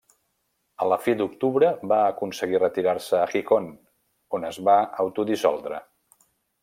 A 0.83 0.85
la 0.91 0.95
fi 1.07 1.13
d'octubre 1.17 1.69
va 1.91 1.99
aconseguir 2.13 2.61
retirar-se 2.63 3.19
a 3.21 3.27
Gijón, 3.35 3.69
on 4.39 4.49
es 4.51 4.59
va 4.71 4.79
autodissoldre. 5.05 5.83